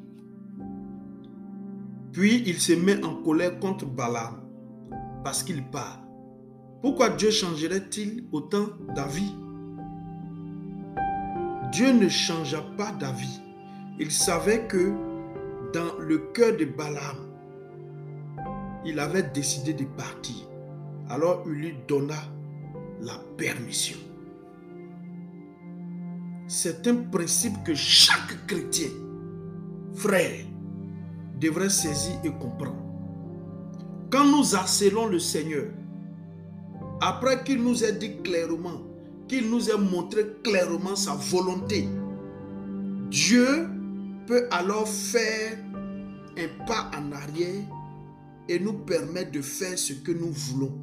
Puis, 2.12 2.44
il 2.46 2.60
se 2.60 2.74
met 2.74 3.04
en 3.04 3.16
colère 3.16 3.60
contre 3.60 3.86
Balaam 3.86 4.42
parce 5.24 5.44
qu'il 5.44 5.64
parle. 5.64 6.00
Pourquoi 6.82 7.10
Dieu 7.10 7.32
changerait-il 7.32 8.26
autant 8.32 8.68
d'avis? 8.96 9.34
Dieu 11.72 11.92
ne 11.92 12.08
changea 12.08 12.62
pas 12.78 12.92
d'avis. 12.94 13.42
Il 14.00 14.12
savait 14.12 14.68
que 14.68 14.94
dans 15.74 15.98
le 16.00 16.18
cœur 16.34 16.56
de 16.56 16.66
Balaam, 16.66 17.18
il 18.86 19.00
avait 19.00 19.24
décidé 19.24 19.74
de 19.74 19.84
partir. 19.84 20.48
Alors 21.10 21.44
il 21.46 21.52
lui 21.52 21.76
donna 21.88 22.16
la 23.02 23.20
permission. 23.38 23.98
C'est 26.50 26.88
un 26.88 26.96
principe 26.96 27.62
que 27.66 27.76
chaque 27.76 28.48
chrétien, 28.48 28.88
frère, 29.94 30.46
devrait 31.42 31.70
saisir 31.70 32.14
et 32.24 32.30
comprendre. 32.30 32.82
Quand 34.10 34.24
nous 34.24 34.56
harcelons 34.56 35.08
le 35.08 35.20
Seigneur, 35.20 35.66
après 37.02 37.44
qu'il 37.44 37.62
nous 37.62 37.84
ait 37.84 37.92
dit 37.92 38.22
clairement, 38.24 38.82
qu'il 39.28 39.50
nous 39.50 39.70
ait 39.70 39.78
montré 39.78 40.26
clairement 40.42 40.96
sa 40.96 41.16
volonté, 41.16 41.90
Dieu 43.12 43.68
peut 44.26 44.48
alors 44.50 44.88
faire 44.88 45.58
un 46.38 46.66
pas 46.66 46.90
en 46.98 47.12
arrière 47.12 47.66
et 48.48 48.58
nous 48.58 48.74
permettre 48.74 49.32
de 49.32 49.42
faire 49.42 49.78
ce 49.78 49.92
que 49.92 50.14
nous 50.14 50.32
voulons, 50.32 50.78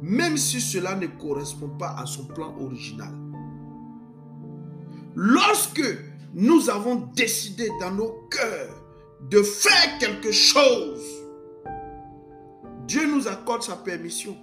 même 0.00 0.36
si 0.36 0.60
cela 0.60 0.94
ne 0.94 1.08
correspond 1.08 1.70
pas 1.70 1.96
à 1.98 2.06
son 2.06 2.24
plan 2.26 2.54
original. 2.60 3.12
Lorsque 5.20 5.82
nous 6.32 6.70
avons 6.70 7.08
décidé 7.16 7.68
dans 7.80 7.90
nos 7.90 8.28
cœurs 8.30 8.84
de 9.28 9.42
faire 9.42 9.98
quelque 9.98 10.30
chose, 10.30 11.02
Dieu 12.86 13.00
nous 13.12 13.26
accorde 13.26 13.64
sa 13.64 13.74
permission. 13.74 14.36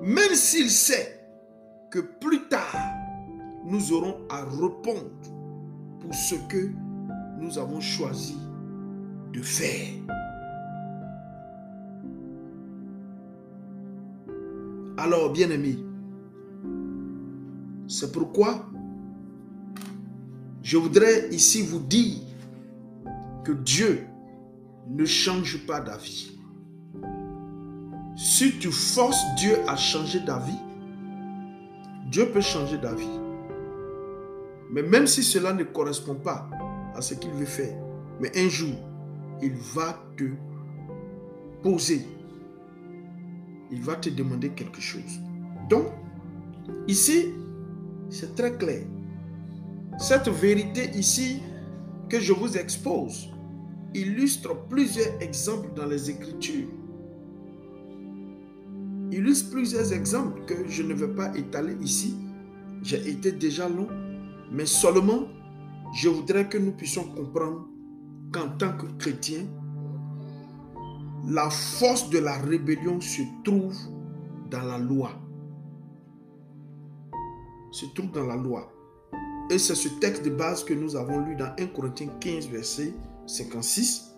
Même 0.00 0.32
s'il 0.32 0.70
sait 0.70 1.28
que 1.90 1.98
plus 1.98 2.46
tard, 2.46 2.76
nous 3.64 3.92
aurons 3.92 4.18
à 4.28 4.44
répondre 4.44 5.10
pour 6.00 6.14
ce 6.14 6.36
que 6.48 6.70
nous 7.40 7.58
avons 7.58 7.80
choisi 7.80 8.38
de 9.32 9.42
faire. 9.42 9.92
Alors, 14.98 15.32
bien 15.32 15.50
aimé, 15.50 15.76
c'est 17.88 18.12
pourquoi 18.12 18.66
je 20.66 20.76
voudrais 20.76 21.28
ici 21.30 21.62
vous 21.62 21.78
dire 21.78 22.18
que 23.44 23.52
Dieu 23.52 24.04
ne 24.88 25.04
change 25.04 25.64
pas 25.64 25.78
d'avis. 25.78 26.36
Si 28.16 28.58
tu 28.58 28.72
forces 28.72 29.22
Dieu 29.38 29.58
à 29.68 29.76
changer 29.76 30.18
d'avis, 30.18 30.58
Dieu 32.10 32.32
peut 32.32 32.40
changer 32.40 32.78
d'avis. 32.78 33.20
Mais 34.72 34.82
même 34.82 35.06
si 35.06 35.22
cela 35.22 35.52
ne 35.52 35.62
correspond 35.62 36.16
pas 36.16 36.50
à 36.96 37.00
ce 37.00 37.14
qu'il 37.14 37.30
veut 37.30 37.46
faire, 37.46 37.78
mais 38.20 38.36
un 38.36 38.48
jour, 38.48 38.74
il 39.40 39.52
va 39.72 39.96
te 40.16 40.24
poser, 41.62 42.04
il 43.70 43.82
va 43.82 43.94
te 43.94 44.10
demander 44.10 44.48
quelque 44.48 44.80
chose. 44.80 45.20
Donc, 45.70 45.86
ici, 46.88 47.26
c'est 48.10 48.34
très 48.34 48.58
clair. 48.58 48.82
Cette 49.98 50.28
vérité 50.28 50.90
ici 50.94 51.42
que 52.08 52.20
je 52.20 52.32
vous 52.32 52.56
expose 52.56 53.30
illustre 53.94 54.54
plusieurs 54.68 55.20
exemples 55.22 55.70
dans 55.74 55.86
les 55.86 56.10
Écritures. 56.10 56.68
Illustre 59.10 59.50
plusieurs 59.50 59.92
exemples 59.92 60.44
que 60.46 60.68
je 60.68 60.82
ne 60.82 60.92
vais 60.92 61.08
pas 61.08 61.34
étaler 61.36 61.76
ici. 61.80 62.14
J'ai 62.82 63.08
été 63.08 63.32
déjà 63.32 63.68
long, 63.68 63.88
mais 64.52 64.66
seulement 64.66 65.28
je 65.94 66.08
voudrais 66.08 66.48
que 66.48 66.58
nous 66.58 66.72
puissions 66.72 67.04
comprendre 67.04 67.66
qu'en 68.32 68.48
tant 68.58 68.76
que 68.76 68.86
chrétien, 68.98 69.46
la 71.28 71.48
force 71.50 72.10
de 72.10 72.18
la 72.18 72.36
rébellion 72.38 73.00
se 73.00 73.22
trouve 73.44 73.76
dans 74.50 74.62
la 74.62 74.78
loi. 74.78 75.10
Se 77.72 77.86
trouve 77.94 78.12
dans 78.12 78.26
la 78.26 78.36
loi. 78.36 78.75
Et 79.50 79.58
c'est 79.58 79.76
ce 79.76 79.88
texte 80.00 80.24
de 80.24 80.30
base 80.30 80.64
que 80.64 80.74
nous 80.74 80.96
avons 80.96 81.20
lu 81.20 81.36
dans 81.36 81.52
1 81.58 81.66
Corinthiens 81.68 82.08
15, 82.20 82.48
verset 82.48 82.94
56. 83.26 84.16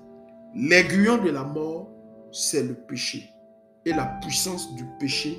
L'aiguillon 0.54 1.22
de 1.22 1.30
la 1.30 1.44
mort, 1.44 1.90
c'est 2.32 2.62
le 2.62 2.74
péché. 2.74 3.30
Et 3.84 3.90
la 3.90 4.06
puissance 4.22 4.74
du 4.74 4.84
péché, 4.98 5.38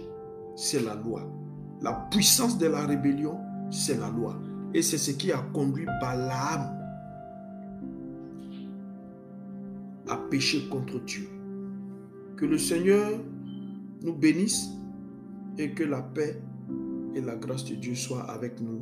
c'est 0.55 0.83
la 0.83 0.93
loi. 0.95 1.27
La 1.81 2.07
puissance 2.11 2.57
de 2.57 2.67
la 2.67 2.85
rébellion, 2.85 3.39
c'est 3.71 3.99
la 3.99 4.09
loi. 4.09 4.39
Et 4.73 4.83
c'est 4.83 4.97
ce 4.99 5.11
qui 5.11 5.31
a 5.31 5.39
conduit 5.53 5.87
Balaam 6.01 6.75
à 10.07 10.17
pécher 10.29 10.67
contre 10.69 10.99
Dieu. 11.03 11.27
Que 12.37 12.45
le 12.45 12.57
Seigneur 12.57 13.09
nous 14.01 14.13
bénisse 14.13 14.67
et 15.57 15.71
que 15.71 15.83
la 15.83 16.01
paix 16.01 16.41
et 17.15 17.21
la 17.21 17.35
grâce 17.35 17.65
de 17.65 17.75
Dieu 17.75 17.95
soient 17.95 18.29
avec 18.29 18.61
nous 18.61 18.81